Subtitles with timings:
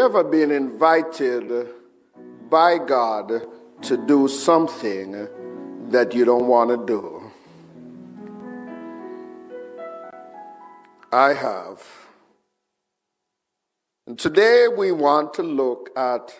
[0.00, 1.68] Ever been invited
[2.48, 3.46] by God
[3.82, 5.28] to do something
[5.90, 7.30] that you don't want to do?
[11.12, 11.86] I have.
[14.06, 16.34] And today we want to look at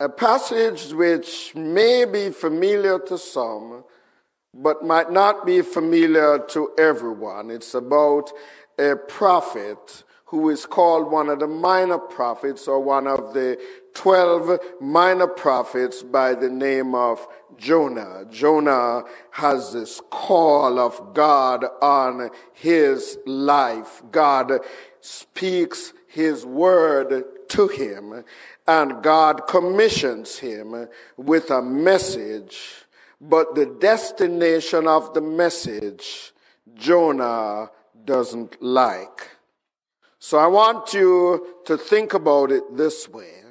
[0.00, 3.84] a passage which may be familiar to some,
[4.54, 7.50] but might not be familiar to everyone.
[7.50, 8.32] It's about
[8.78, 10.02] a prophet
[10.34, 13.56] who is called one of the minor prophets or one of the
[13.94, 17.24] 12 minor prophets by the name of
[17.56, 18.24] Jonah.
[18.32, 24.02] Jonah has this call of God on his life.
[24.10, 24.54] God
[25.00, 28.24] speaks his word to him
[28.66, 32.58] and God commissions him with a message
[33.20, 36.32] but the destination of the message
[36.74, 37.70] Jonah
[38.04, 39.33] doesn't like.
[40.26, 43.42] So I want you to think about it this way.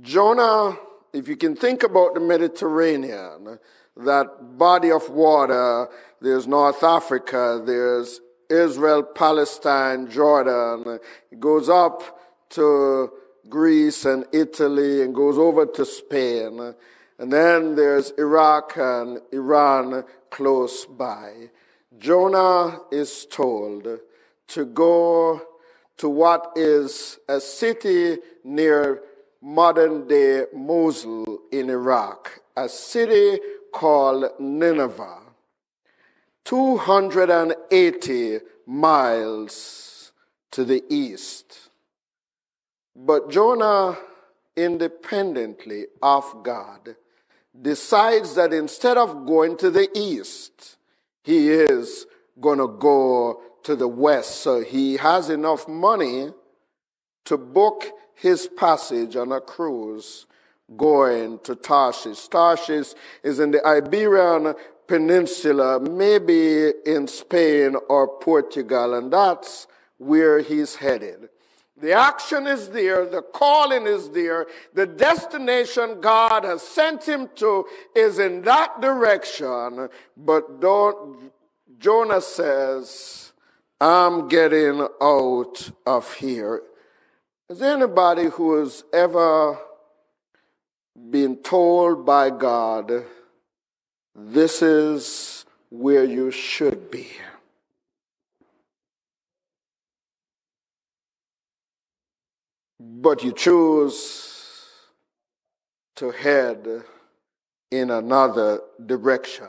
[0.00, 0.78] Jonah,
[1.12, 3.58] if you can think about the Mediterranean,
[3.96, 5.88] that body of water,
[6.20, 11.00] there's North Africa, there's Israel, Palestine, Jordan,
[11.32, 12.20] it goes up
[12.50, 13.10] to
[13.48, 16.74] Greece and Italy and goes over to Spain.
[17.18, 21.50] And then there's Iraq and Iran close by.
[21.98, 23.98] Jonah is told
[24.48, 25.40] to go
[25.98, 29.02] to what is a city near
[29.40, 33.38] modern day Mosul in Iraq, a city
[33.72, 35.20] called Nineveh.
[36.44, 40.12] 280 miles
[40.52, 41.70] to the east.
[42.94, 43.98] But Jonah,
[44.56, 46.96] independently of God,
[47.60, 50.76] decides that instead of going to the east,
[51.24, 52.06] he is
[52.40, 54.42] going to go to the west.
[54.42, 56.30] So he has enough money
[57.24, 57.84] to book
[58.14, 60.26] his passage on a cruise
[60.76, 62.28] going to Tarshish.
[62.28, 62.94] Tarshish
[63.24, 64.54] is in the Iberian
[64.86, 69.66] Peninsula, maybe in Spain or Portugal, and that's
[69.98, 71.28] where he's headed.
[71.76, 77.66] The action is there, the calling is there, the destination God has sent him to
[77.94, 81.32] is in that direction, but don't,
[81.78, 83.25] Jonah says,
[83.80, 86.62] I'm getting out of here.
[87.48, 89.58] Is there anybody who has ever
[91.10, 93.04] been told by God,
[94.14, 97.08] this is where you should be?
[103.06, 104.34] but you choose
[105.94, 106.82] to head
[107.70, 109.46] in another direction.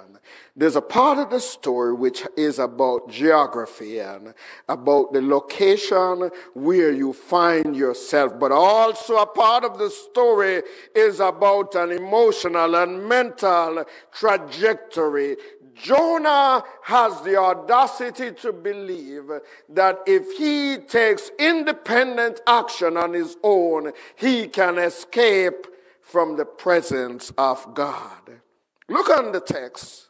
[0.55, 4.33] There's a part of the story which is about geography and
[4.67, 10.63] about the location where you find yourself, but also a part of the story
[10.95, 15.37] is about an emotional and mental trajectory
[15.75, 19.29] Jonah has the audacity to believe
[19.69, 25.67] that if he takes independent action on his own, he can escape
[26.07, 28.39] from the presence of God.
[28.88, 30.09] Look on the text.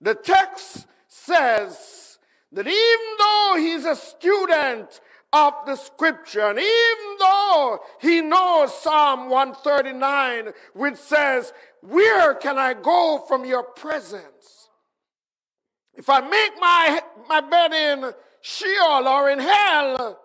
[0.00, 2.18] The text says
[2.52, 5.00] that even though he's a student
[5.34, 12.72] of the scripture, and even though he knows Psalm 139, which says, Where can I
[12.72, 14.70] go from your presence?
[15.94, 20.18] If I make my, my bed in Sheol or in hell,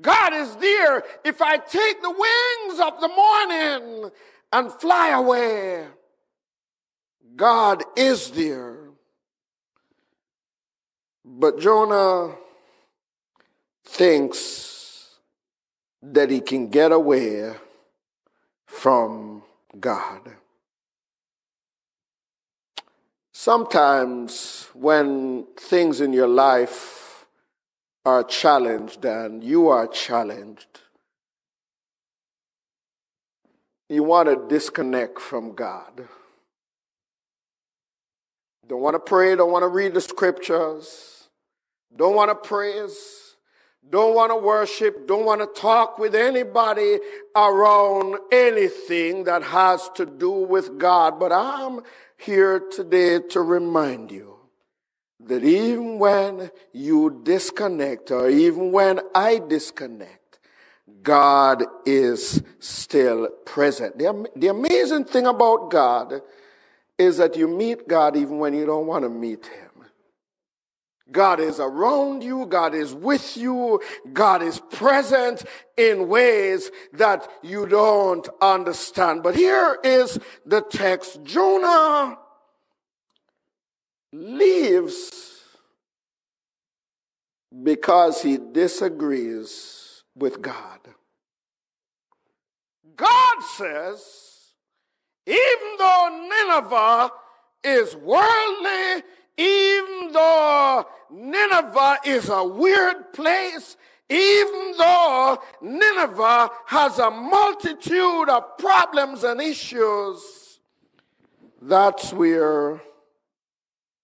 [0.00, 1.02] God is there.
[1.24, 4.10] If I take the wings of the morning
[4.52, 5.86] and fly away,
[7.34, 8.90] God is there.
[11.24, 12.34] But Jonah
[13.84, 15.18] thinks
[16.02, 17.54] that he can get away
[18.66, 19.42] from
[19.78, 20.36] God.
[23.32, 27.26] Sometimes when things in your life
[28.04, 30.80] are challenged and you are challenged,
[33.92, 36.08] you want to disconnect from God.
[38.66, 41.28] Don't want to pray, don't want to read the scriptures,
[41.94, 43.36] don't want to praise,
[43.90, 46.98] don't want to worship, don't want to talk with anybody
[47.34, 51.18] around anything that has to do with God.
[51.18, 51.80] But I'm
[52.16, 54.36] here today to remind you
[55.20, 60.21] that even when you disconnect or even when I disconnect,
[61.02, 63.98] God is still present.
[63.98, 66.20] The, the amazing thing about God
[66.98, 69.70] is that you meet God even when you don't want to meet Him.
[71.10, 72.46] God is around you.
[72.46, 73.80] God is with you.
[74.12, 75.44] God is present
[75.76, 79.22] in ways that you don't understand.
[79.22, 81.22] But here is the text.
[81.22, 82.18] Jonah
[84.12, 85.10] leaves
[87.62, 89.81] because he disagrees
[90.14, 90.80] with God.
[92.96, 94.52] God says,
[95.26, 97.10] even though Nineveh
[97.64, 99.04] is worldly,
[99.36, 103.76] even though Nineveh is a weird place,
[104.08, 110.60] even though Nineveh has a multitude of problems and issues,
[111.62, 112.82] that's where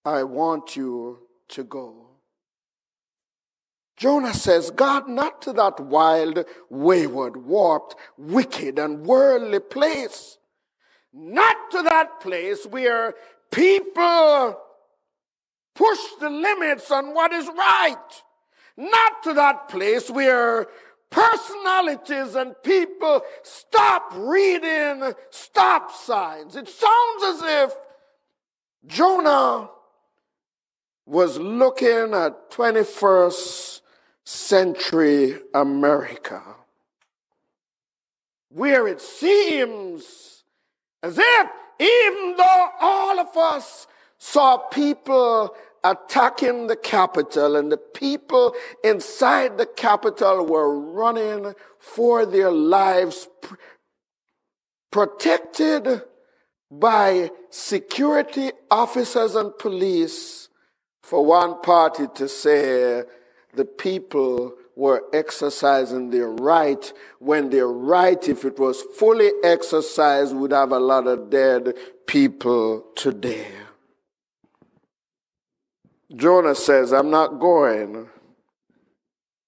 [0.04, 1.19] I want you
[1.49, 2.07] to go.
[3.98, 10.38] Jonah says, God, not to that wild, wayward, warped, wicked, and worldly place.
[11.12, 13.14] Not to that place where
[13.50, 14.56] people
[15.74, 18.22] push the limits on what is right.
[18.76, 20.68] Not to that place where
[21.10, 26.54] personalities and people stop reading stop signs.
[26.54, 27.72] It sounds as if
[28.86, 29.70] Jonah
[31.04, 33.80] was looking at 21st
[34.28, 36.42] century America,
[38.50, 40.44] where it seems
[41.02, 41.48] as if
[41.80, 43.86] even though all of us
[44.19, 48.54] saw people attacking the Capitol and the people
[48.84, 53.54] inside the Capitol were running for their lives, pr-
[54.90, 56.02] protected
[56.70, 60.50] by security officers and police
[61.02, 63.04] for one party to say
[63.54, 70.52] the people were exercising their right when their right, if it was fully exercised, would
[70.52, 71.74] have a lot of dead
[72.06, 73.48] people today.
[76.14, 78.08] Jonah says, I'm not going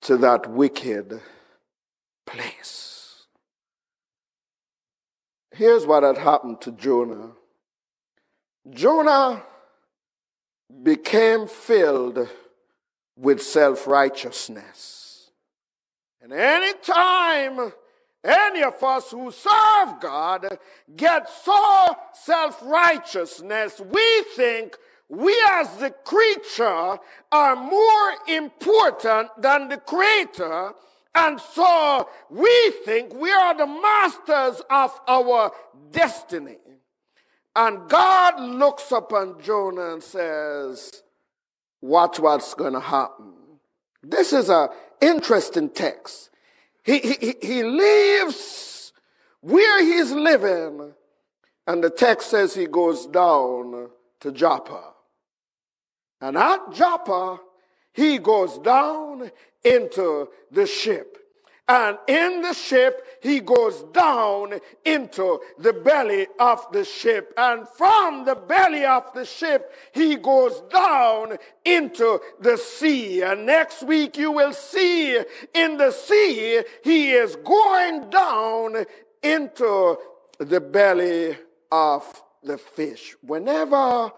[0.03, 1.21] to that wicked
[2.27, 3.27] place.
[5.53, 7.33] Here's what had happened to Jonah
[8.69, 9.43] Jonah
[10.83, 12.29] became filled
[13.21, 15.31] with self righteousness.
[16.23, 17.73] And anytime
[18.25, 20.59] any of us who serve God
[20.97, 24.77] get so self righteousness, we think
[25.09, 26.99] we as the creature
[27.33, 30.73] are more important than the creator.
[31.15, 35.51] And so we think we are the masters of our
[35.91, 36.59] destiny.
[37.57, 41.03] And God looks upon Jonah and says,
[41.81, 43.33] watch what's going to happen.
[44.03, 44.69] This is an
[45.01, 46.31] interesting text.
[46.83, 48.93] He, he, he leaves
[49.41, 50.93] where he's living,
[51.67, 54.93] and the text says he goes down to Joppa.
[56.21, 57.41] And at Joppa,
[57.93, 59.31] he goes down
[59.65, 61.19] into the ship.
[61.69, 67.33] And in the ship, he goes down into the belly of the ship.
[67.37, 73.23] And from the belly of the ship, he goes down into the sea.
[73.23, 75.17] And next week, you will see
[75.55, 78.85] in the sea, he is going down
[79.23, 79.99] into
[80.39, 81.37] the belly
[81.71, 83.15] of the fish.
[83.21, 84.11] Whenever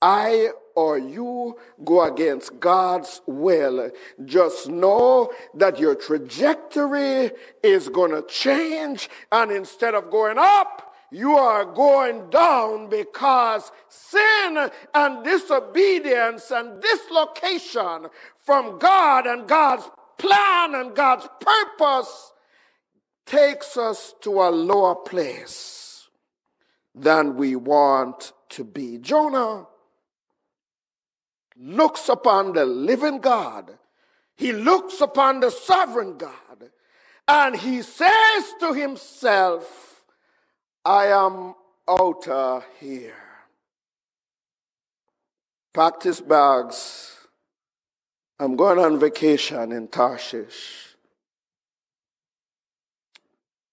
[0.00, 3.90] I or you go against God's will,
[4.24, 7.32] just know that your trajectory
[7.62, 9.10] is going to change.
[9.30, 18.06] And instead of going up, you are going down because sin and disobedience and dislocation
[18.38, 19.84] from God and God's
[20.16, 22.32] plan and God's purpose
[23.26, 26.08] takes us to a lower place
[26.94, 28.96] than we want to be.
[28.96, 29.66] Jonah
[31.60, 33.78] looks upon the living God.
[34.36, 36.70] He looks upon the sovereign God.
[37.28, 40.02] And he says to himself,
[40.84, 41.54] I am
[41.88, 43.14] out here.
[45.74, 47.16] Packed his bags.
[48.38, 50.96] I'm going on vacation in Tarshish.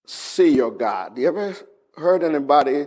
[0.06, 1.16] See your God.
[1.18, 1.56] You ever
[1.96, 2.86] heard anybody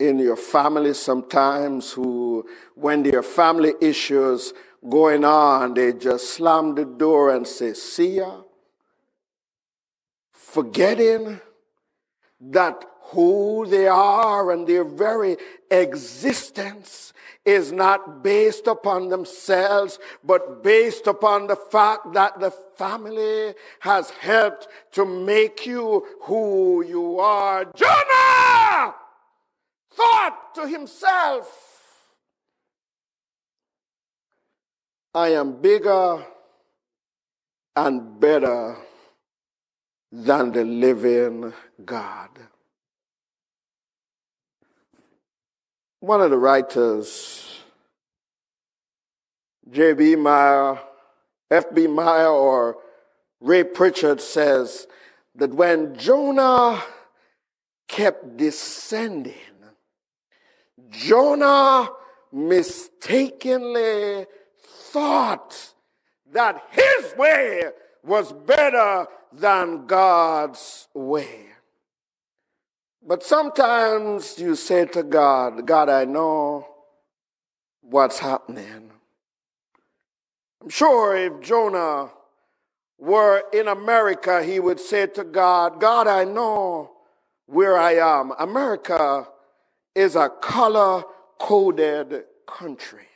[0.00, 4.52] in your family sometimes who, when there are family issues
[4.88, 8.40] going on, they just slam the door and say, see ya.
[10.32, 11.40] Forgetting
[12.40, 15.36] that who they are and their very
[15.70, 17.12] existence
[17.44, 24.68] is not based upon themselves, but based upon the fact that the family has helped
[24.92, 27.64] to make you who you are.
[27.74, 28.94] Jonah!
[29.92, 31.66] Thought to himself,
[35.14, 36.24] I am bigger
[37.74, 38.76] and better
[40.12, 41.52] than the living
[41.84, 42.30] God.
[46.00, 47.60] One of the writers,
[49.70, 50.16] J.B.
[50.16, 50.80] Meyer,
[51.50, 51.86] F.B.
[51.86, 52.78] Meyer, or
[53.40, 54.86] Ray Pritchard says
[55.34, 56.82] that when Jonah
[57.88, 59.34] kept descending,
[60.90, 61.90] Jonah
[62.32, 64.26] mistakenly
[64.58, 65.72] thought
[66.32, 67.64] that his way
[68.04, 71.46] was better than God's way.
[73.06, 76.66] But sometimes you say to God, God, I know
[77.80, 78.90] what's happening.
[80.62, 82.10] I'm sure if Jonah
[82.98, 86.92] were in America, he would say to God, God, I know
[87.46, 88.32] where I am.
[88.38, 89.26] America
[89.94, 91.04] is a color
[91.38, 93.06] coded country.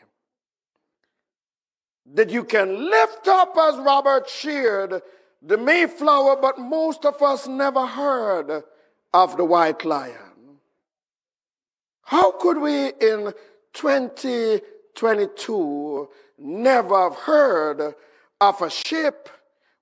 [2.14, 5.02] That you can lift up as Robert shared
[5.40, 8.64] the Mayflower, but most of us never heard
[9.12, 10.16] of the white lion.
[12.02, 13.32] How could we in
[13.72, 17.94] 2022 never have heard
[18.40, 19.28] of a ship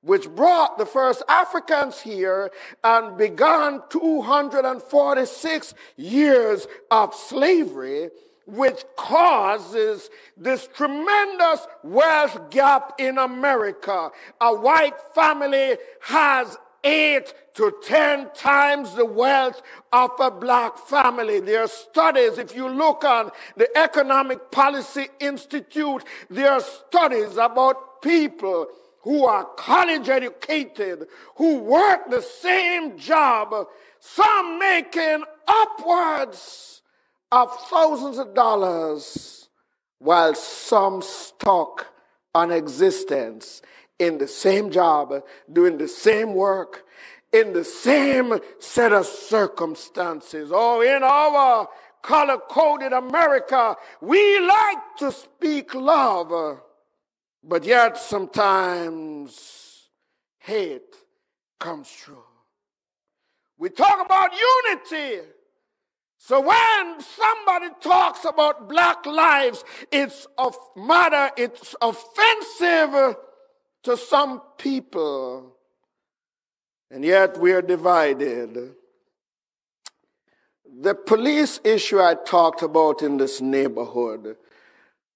[0.03, 2.51] which brought the first Africans here
[2.85, 8.11] and began 246 years of slavery,
[8.47, 14.11] which causes this tremendous wealth gap in America.
[14.41, 21.39] A white family has eight to ten times the wealth of a black family.
[21.39, 28.03] There are studies, if you look on the Economic Policy Institute, there are studies about
[28.03, 28.67] people
[29.03, 31.07] who are college educated,
[31.37, 33.67] who work the same job,
[34.01, 36.83] some making upwards
[37.31, 39.49] of thousands of dollars,
[39.99, 41.87] while some stuck
[42.35, 43.63] on existence
[43.99, 46.85] in the same job, doing the same work,
[47.33, 50.51] in the same set of circumstances.
[50.53, 51.69] Oh, in our
[52.03, 56.61] color coded America, we like to speak love
[57.43, 59.89] but yet sometimes
[60.39, 60.97] hate
[61.59, 62.25] comes true.
[63.59, 65.21] We talk about unity.
[66.19, 73.17] So when somebody talks about black lives, it's of matter, it's offensive
[73.83, 75.57] to some people.
[76.91, 78.75] And yet we are divided.
[80.81, 84.37] The police issue I talked about in this neighborhood,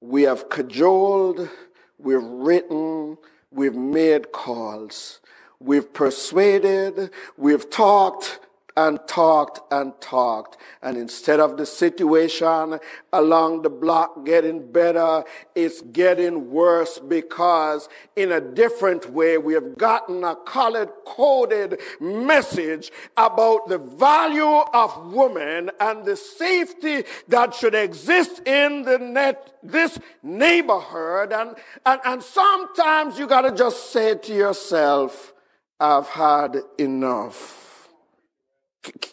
[0.00, 1.49] we have cajoled
[1.98, 3.18] We've written,
[3.50, 5.20] we've made calls,
[5.60, 8.40] we've persuaded, we've talked,
[8.76, 10.59] and talked and talked.
[10.83, 12.78] And instead of the situation
[13.12, 19.78] along the block getting better, it's getting worse because in a different way, we have
[19.78, 27.75] gotten a colored coded message about the value of women and the safety that should
[27.75, 31.33] exist in the net, this neighborhood.
[31.33, 31.56] And,
[31.87, 35.33] and, and sometimes you gotta just say to yourself,
[35.80, 37.65] I've had enough.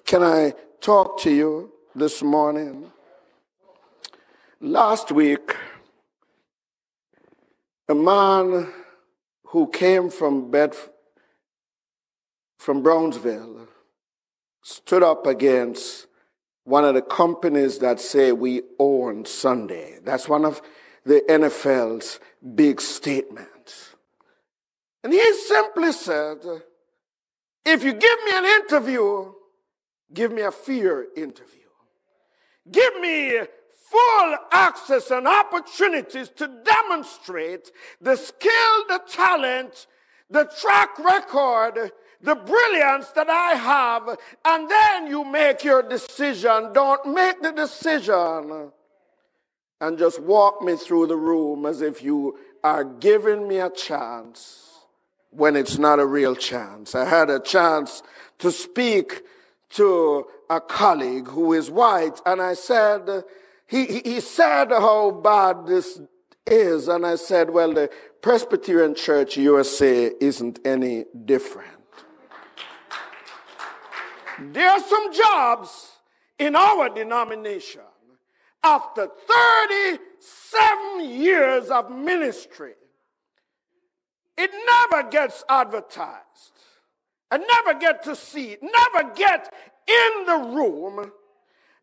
[0.05, 2.91] Can I talk to you this morning?
[4.59, 5.55] Last week,
[7.89, 8.71] a man
[9.47, 10.91] who came from Bedford,
[12.57, 13.67] from Brownsville
[14.61, 16.07] stood up against
[16.63, 19.99] one of the companies that say we own Sunday.
[20.03, 20.61] That's one of
[21.03, 22.19] the NFL's
[22.55, 23.95] big statements.
[25.03, 26.37] And he simply said,
[27.65, 29.33] if you give me an interview,
[30.13, 31.59] Give me a fear interview.
[32.71, 33.39] Give me
[33.89, 39.87] full access and opportunities to demonstrate the skill, the talent,
[40.29, 41.91] the track record,
[42.21, 46.71] the brilliance that I have, and then you make your decision.
[46.73, 48.71] Don't make the decision
[49.81, 54.69] and just walk me through the room as if you are giving me a chance
[55.29, 56.95] when it's not a real chance.
[56.95, 58.01] I had a chance
[58.39, 59.23] to speak
[59.73, 63.23] to a colleague who is white, and I said,
[63.67, 65.99] he, he said how bad this
[66.45, 67.89] is, and I said, well, the
[68.21, 71.69] Presbyterian Church USA isn't any different.
[74.39, 75.91] There are some jobs
[76.39, 77.81] in our denomination
[78.63, 79.09] after
[79.87, 82.73] 37 years of ministry.
[84.37, 86.52] It never gets advertised
[87.33, 89.51] and never get to see it, never get
[89.87, 91.11] in the room.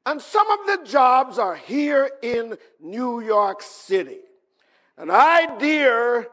[0.06, 4.20] And some of the jobs are here in New York City.
[4.96, 6.28] And I dare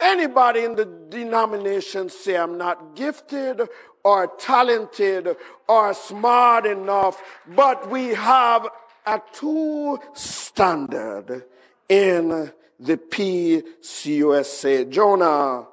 [0.00, 3.62] anybody in the denomination say I'm not gifted
[4.02, 5.36] or talented
[5.68, 8.66] or smart enough, but we have
[9.06, 11.44] a two standard
[11.88, 14.90] in the PCUSA.
[14.90, 15.68] Jonah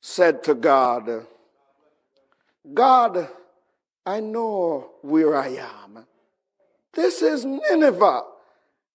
[0.00, 1.26] said to God,
[2.72, 3.28] God,
[4.06, 6.06] I know where I am.
[6.92, 8.22] This is Nineveh.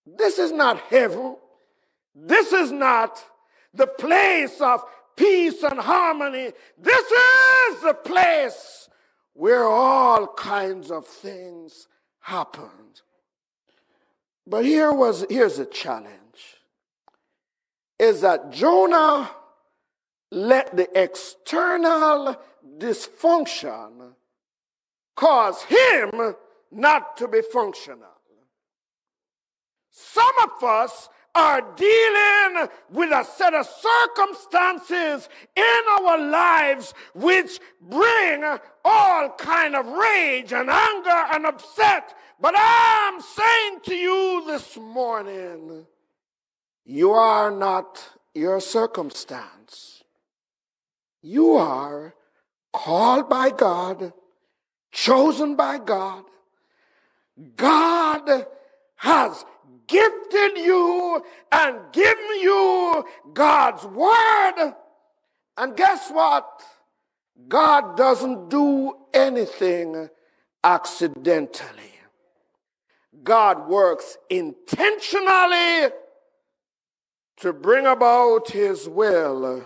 [0.06, 1.36] This is not heaven.
[2.16, 3.24] This is not
[3.74, 4.84] the place of
[5.16, 6.54] peace and harmony.
[6.78, 8.90] This is the place
[9.34, 11.88] where all kinds of things
[12.20, 13.02] happened.
[14.46, 16.14] But here was here's a challenge.
[18.00, 19.30] Is that Jonah
[20.32, 22.38] let the external
[22.78, 24.14] dysfunction
[25.16, 26.36] cause him
[26.72, 28.08] not to be functional.
[29.90, 38.44] Some of us are dealing with a set of circumstances in our lives which bring
[38.84, 42.16] all kind of rage and anger and upset.
[42.40, 45.86] But I'm saying to you this morning,
[46.86, 48.04] you are not
[48.34, 50.04] your circumstance.
[51.22, 52.16] You are
[52.78, 54.14] called by God,
[54.92, 56.24] chosen by God.
[57.56, 58.46] God
[58.98, 59.44] has
[59.88, 64.76] gifted you and given you God's word.
[65.58, 66.46] And guess what?
[67.48, 70.10] God doesn't do anything
[70.64, 71.94] accidentally.
[73.24, 75.90] God works intentionally
[77.38, 79.66] to bring about his will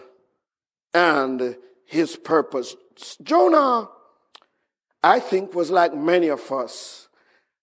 [0.94, 2.76] and his purpose.
[3.22, 3.90] Jonah,
[5.04, 7.10] I think, was like many of us.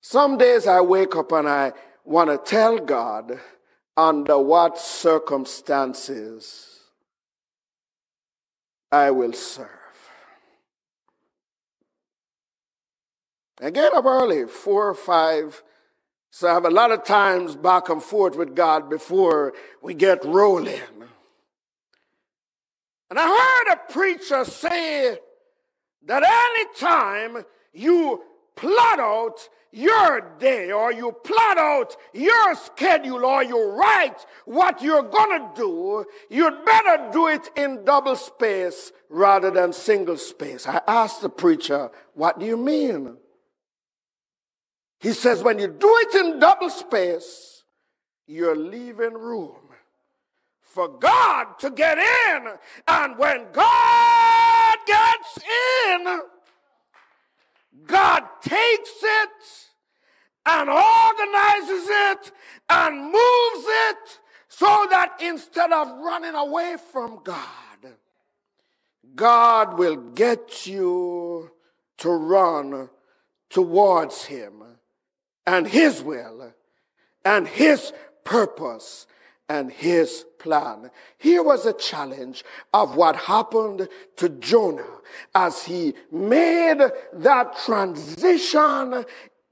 [0.01, 1.73] Some days I wake up and I
[2.05, 3.39] want to tell God
[3.97, 6.81] under what circumstances
[8.91, 9.69] I will serve.
[13.61, 15.63] I get up early, four or five.
[16.31, 20.25] So I have a lot of times back and forth with God before we get
[20.25, 20.81] rolling.
[23.11, 25.19] And I heard a preacher say
[26.07, 28.23] that any time you
[28.57, 35.03] plot out your day or you plot out your schedule or you write what you're
[35.03, 40.67] to do, you'd better do it in double space rather than single space.
[40.67, 43.17] I asked the preacher, what do you mean?
[45.01, 47.63] He says, when you do it in double space,
[48.27, 49.57] you're leaving room
[50.61, 52.49] for God to get in.
[52.87, 54.48] And when God
[54.89, 55.39] gets
[55.91, 56.21] in,
[57.87, 59.69] God takes it
[60.47, 62.33] and organizes it
[62.71, 67.95] and moves it so that instead of running away from God,
[69.15, 71.51] God will get you
[71.99, 72.89] to run
[73.51, 74.63] towards Him
[75.47, 76.53] and His will
[77.25, 77.93] and His
[78.25, 79.07] purpose
[79.49, 80.91] and His plan.
[81.19, 84.85] Here was a challenge of what happened to Jonah
[85.35, 86.81] as he made
[87.13, 89.05] that transition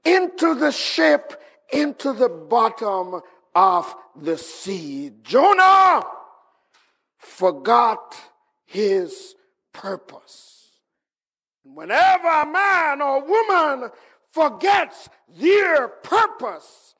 [0.05, 3.21] into the ship, into the bottom
[3.55, 5.11] of the sea.
[5.23, 6.03] Jonah
[7.17, 8.15] forgot
[8.65, 9.35] his
[9.73, 10.71] purpose.
[11.63, 13.89] Whenever a man or woman
[14.31, 16.95] forgets their purpose,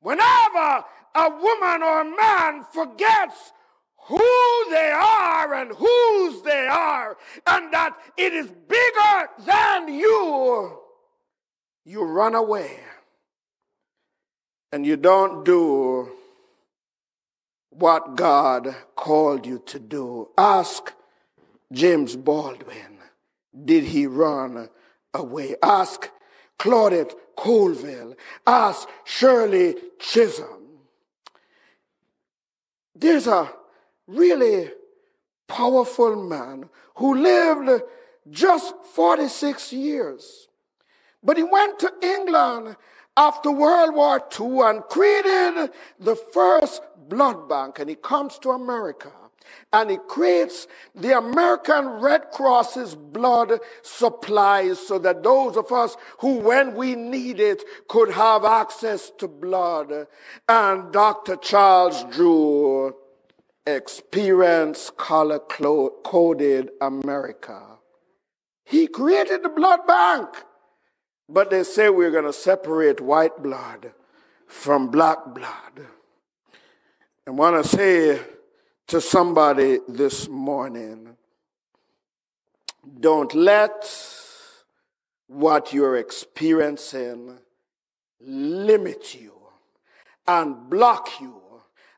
[0.00, 0.84] whenever
[1.18, 3.52] a woman or a man forgets
[4.06, 10.78] who they are and whose they are, and that it is bigger than you,
[11.84, 12.80] you run away
[14.72, 16.10] and you don't do
[17.70, 20.28] what God called you to do.
[20.36, 20.92] Ask
[21.72, 22.98] James Baldwin,
[23.64, 24.68] did he run
[25.14, 25.56] away?
[25.62, 26.10] Ask
[26.58, 28.16] Claudette Colvin.
[28.46, 30.57] Ask Shirley Chisholm.
[33.00, 33.52] There's a
[34.06, 34.70] really
[35.46, 37.82] powerful man who lived
[38.28, 40.48] just 46 years.
[41.22, 42.76] But he went to England
[43.16, 49.12] after World War II and created the first blood bank, and he comes to America
[49.72, 56.38] and it creates the American Red Cross's blood supplies so that those of us who,
[56.38, 60.06] when we need it, could have access to blood.
[60.48, 61.36] And Dr.
[61.36, 62.94] Charles Drew
[63.66, 67.78] experienced color coded America.
[68.64, 70.28] He created the blood bank.
[71.28, 73.92] But they say we're going to separate white blood
[74.46, 75.86] from black blood.
[77.26, 78.18] And want to say
[78.88, 81.14] to somebody this morning.
[83.00, 83.84] Don't let
[85.26, 87.38] what you're experiencing
[88.20, 89.34] limit you
[90.26, 91.34] and block you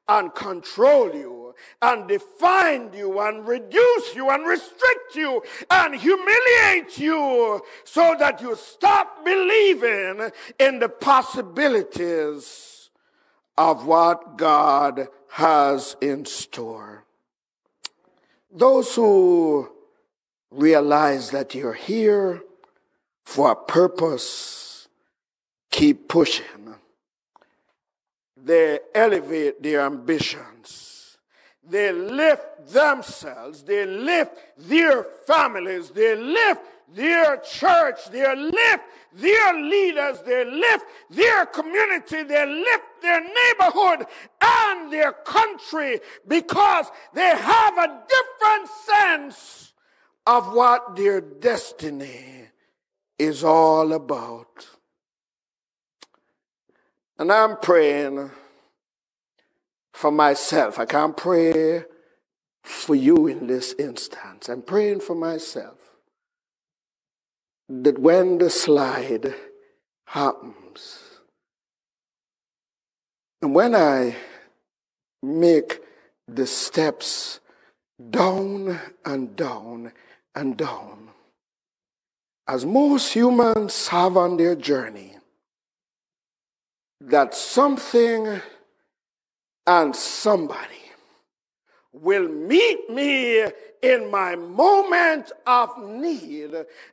[0.09, 7.63] and control you and define you and reduce you and restrict you and humiliate you
[7.85, 12.91] so that you stop believing in the possibilities
[13.57, 17.05] of what God has in store.
[18.53, 19.71] Those who
[20.51, 22.43] realize that you're here
[23.25, 24.89] for a purpose,
[25.71, 26.75] keep pushing.
[28.37, 31.19] They elevate their ambitions.
[31.63, 33.63] They lift themselves.
[33.63, 35.91] They lift their families.
[35.91, 36.63] They lift
[36.95, 44.07] their church, their lift their leaders, their lift their community, their lift their neighborhood
[44.41, 49.73] and their country because they have a different sense
[50.27, 52.49] of what their destiny
[53.19, 54.69] is all about.
[57.19, 58.31] And I'm praying
[59.93, 60.79] for myself.
[60.79, 61.85] I can't pray
[62.63, 64.49] for you in this instance.
[64.49, 65.80] I'm praying for myself
[67.71, 69.33] that when the slide
[70.07, 71.21] happens,
[73.41, 74.17] and when I
[75.23, 75.81] make
[76.27, 77.39] the steps
[78.11, 79.93] down and down
[80.35, 81.11] and down,
[82.49, 85.17] as most humans have on their journey,
[87.01, 88.43] that something
[89.65, 90.90] and somebody
[91.93, 93.45] will meet me
[93.83, 96.51] in my moment of need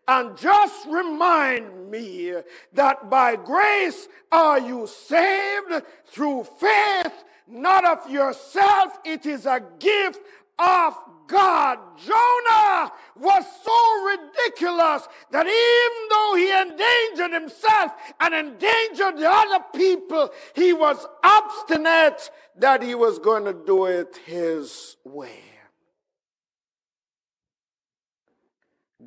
[0.08, 2.34] and just remind me
[2.74, 8.98] that by grace are you saved through faith, not of yourself.
[9.06, 10.20] It is a gift
[10.60, 10.94] of
[11.28, 11.80] God.
[11.98, 20.30] Jonah was so ridiculous that even though he endangered himself and endangered the other people,
[20.56, 25.42] he was obstinate that he was going to do it his way.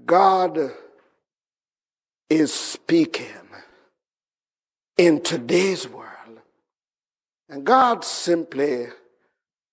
[0.05, 0.73] God
[2.29, 3.27] is speaking
[4.97, 6.07] in today's world.
[7.49, 8.87] And God simply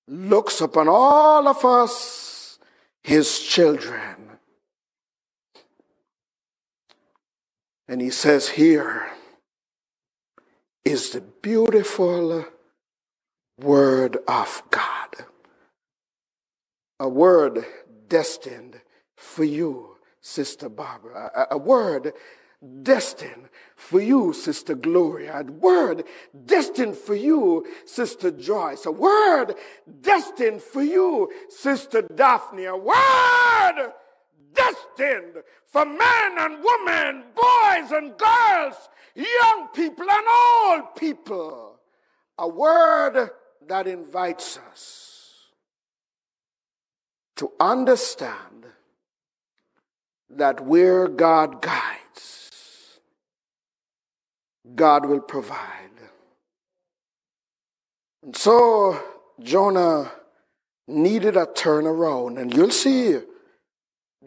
[0.08, 2.60] looks upon all of us,
[3.04, 4.40] his children.
[7.88, 9.12] And he says, Here
[10.84, 12.46] is the beautiful
[13.60, 15.26] word of God.
[17.00, 17.66] A word
[18.08, 18.82] destined
[19.16, 21.32] for you, Sister Barbara.
[21.36, 22.14] A, a word
[22.84, 25.40] destined for you, Sister Gloria.
[25.40, 26.04] A word
[26.46, 28.86] destined for you, Sister Joyce.
[28.86, 29.56] A word
[30.02, 32.66] destined for you, Sister Daphne.
[32.66, 33.92] A word
[34.54, 41.80] destined for men and women, boys and girls, young people and old people.
[42.40, 43.30] A word
[43.68, 45.18] that invites us
[47.36, 48.66] to understand
[50.30, 51.97] that where God guides,
[54.76, 55.92] God will provide.
[58.24, 59.02] And so
[59.42, 60.12] Jonah
[60.88, 63.20] needed a turnaround, and you'll see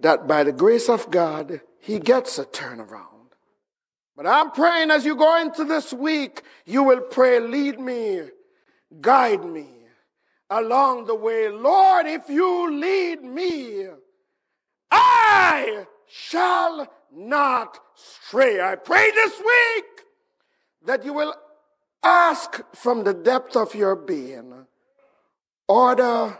[0.00, 3.07] that by the grace of God, he gets a turnaround.
[4.16, 8.22] But I'm praying as you go into this week, you will pray, lead me,
[9.00, 9.66] guide me
[10.50, 11.48] along the way.
[11.48, 13.87] Lord, if you lead me,
[14.90, 18.61] I shall not stray.
[18.61, 19.85] I pray this week
[20.85, 21.35] that you will
[22.03, 24.66] ask from the depth of your being,
[25.69, 26.38] order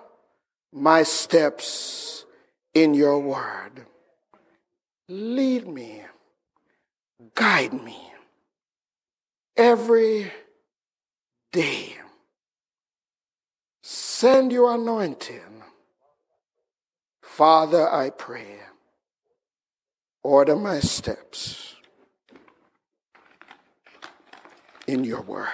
[0.73, 2.25] my steps
[2.75, 3.87] in your word.
[5.09, 6.03] Lead me,
[7.35, 7.99] guide me
[9.57, 10.31] every
[11.53, 11.97] day.
[13.83, 15.63] Send your anointing.
[17.23, 18.61] Father, I pray,
[20.23, 21.70] order my steps
[24.91, 25.49] in your word.